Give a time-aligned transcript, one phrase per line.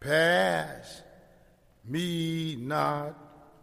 [0.00, 1.02] Pass
[1.84, 3.14] me not,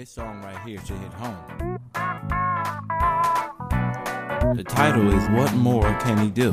[0.00, 1.36] This song right here should hit home.
[4.56, 6.50] The title is What More Can He Do?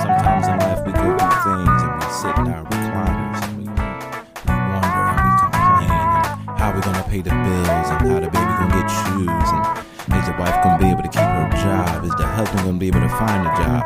[0.00, 3.64] Sometimes in life we go through things and we sit in our recliners and we,
[3.68, 8.30] we wonder and we complain and how we're gonna pay the bills and how the
[8.32, 12.02] baby gonna get shoes and is the wife gonna be able to keep her job?
[12.02, 13.84] Is the husband gonna be able to find a job?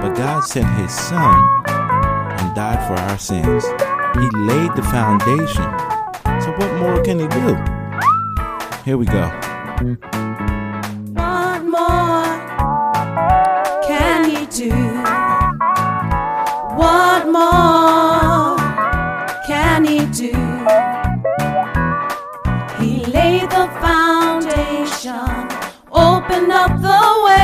[0.00, 1.36] But God sent his son
[1.68, 3.66] and died for our sins.
[4.14, 5.89] He laid the foundation.
[6.60, 7.56] What more can he do?
[8.84, 9.28] Here we go.
[11.14, 12.36] What more
[13.88, 14.74] can he do?
[16.76, 18.58] What more
[19.46, 20.36] can he do?
[22.78, 25.48] He laid the foundation,
[25.90, 27.40] opened up the way.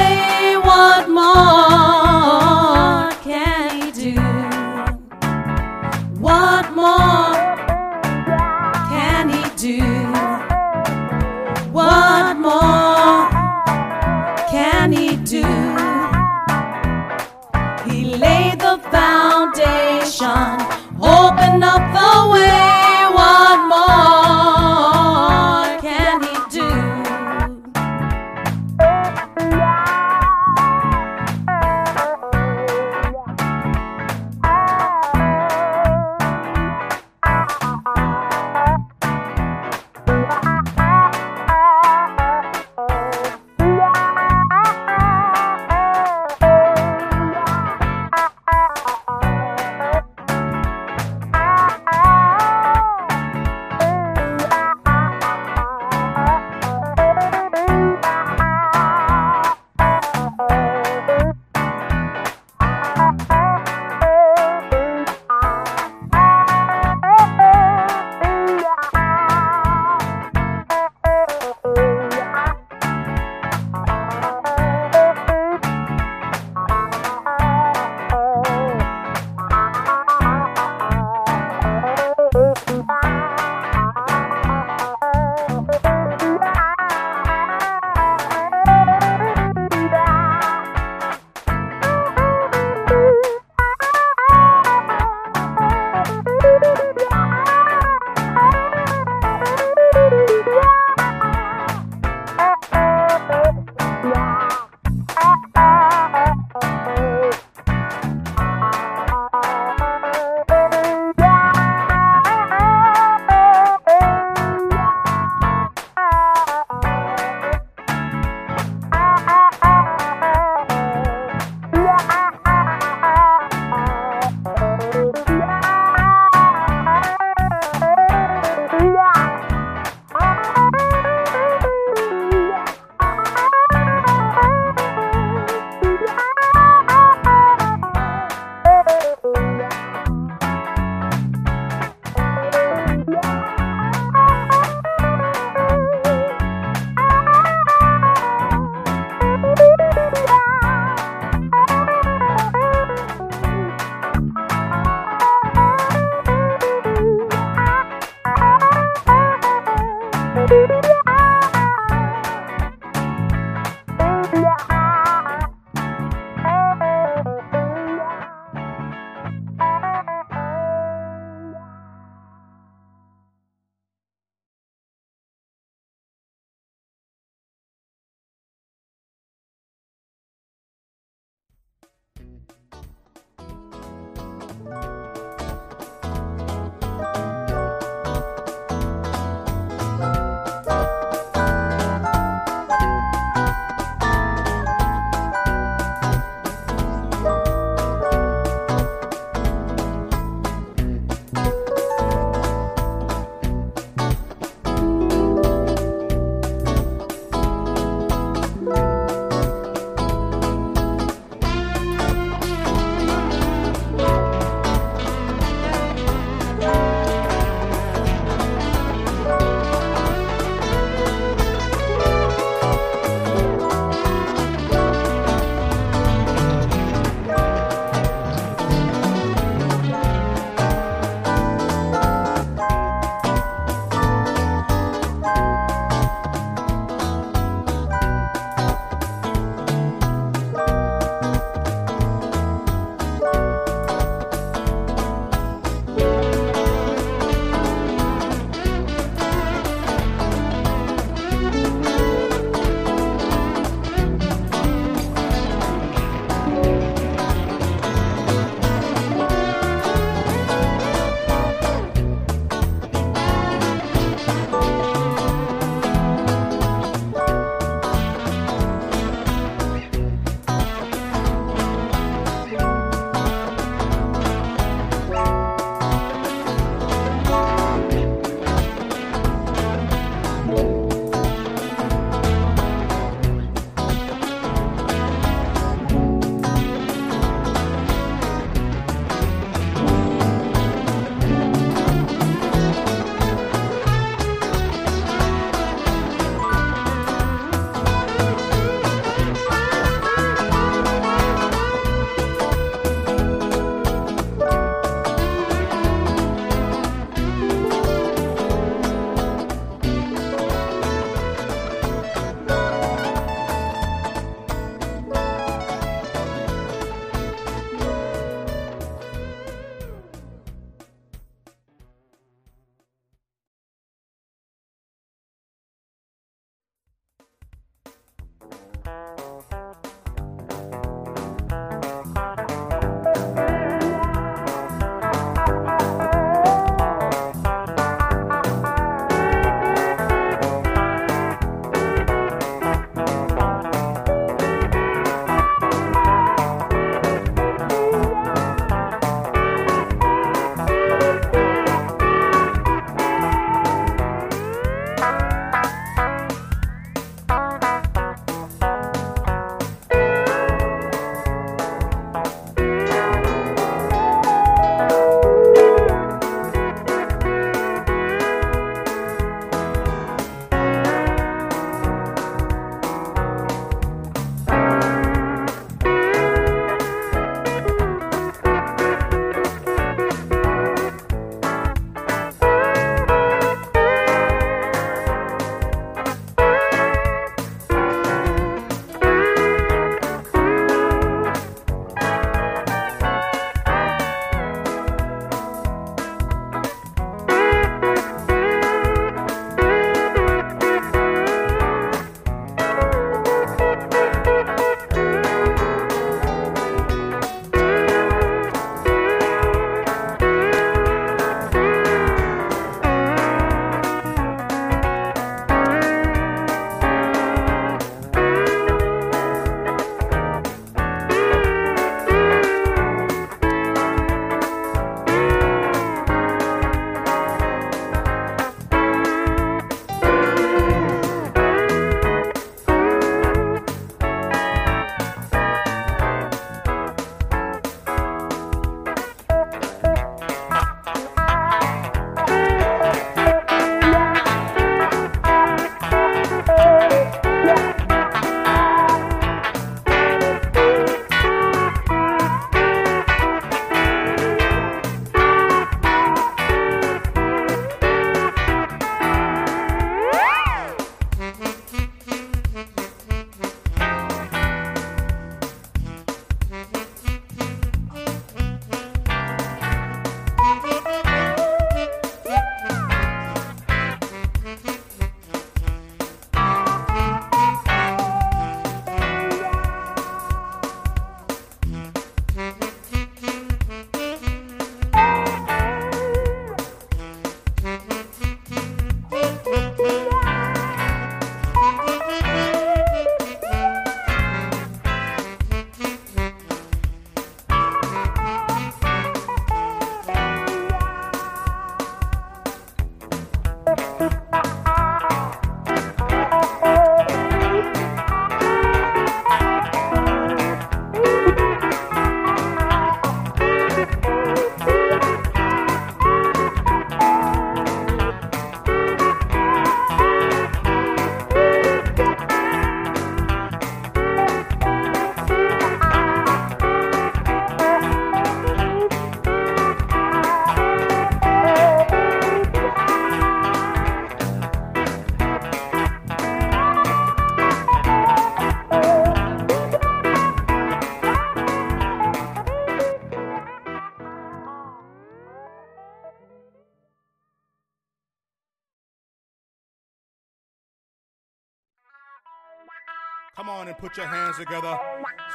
[553.67, 554.79] down and put your hands together.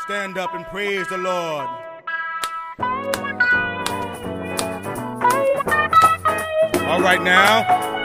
[0.03, 1.67] Stand up and praise the Lord.
[6.87, 8.00] All right now.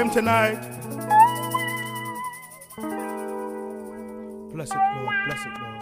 [0.00, 0.58] him tonight.
[4.52, 5.16] Bless it, Lord.
[5.26, 5.76] Bless it, Lord.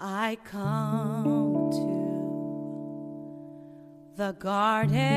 [0.00, 1.88] I come to
[4.16, 5.13] the garden.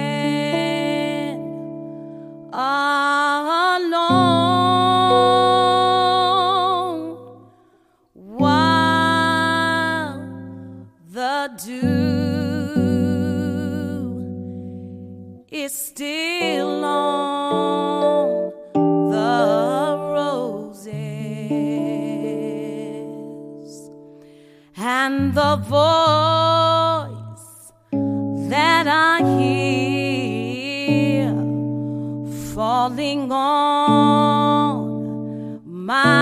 [35.88, 36.17] my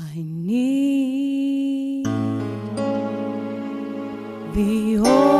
[0.00, 2.04] I need
[4.54, 5.37] the old.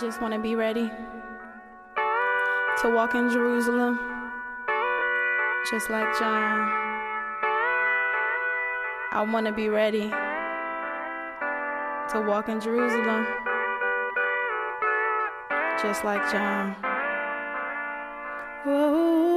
[0.00, 0.90] just want to be ready
[2.80, 4.00] to walk in Jerusalem,
[5.70, 6.70] just like John.
[9.12, 10.08] I want to be ready
[12.08, 13.26] to walk in Jerusalem,
[15.82, 16.74] just like John.
[18.64, 19.29] Whoa.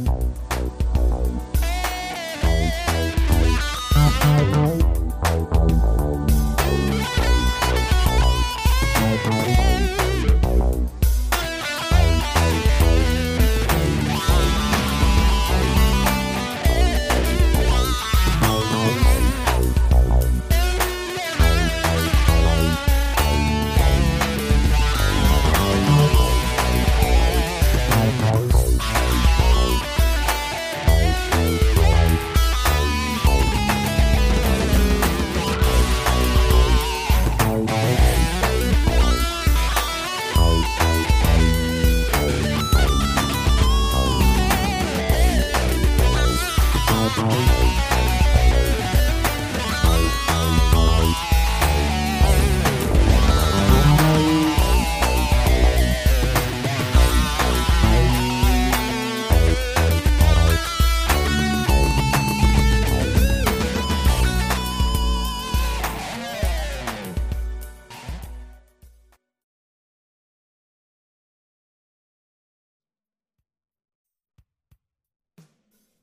[0.00, 0.51] Bye.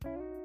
[0.01, 0.38] Share.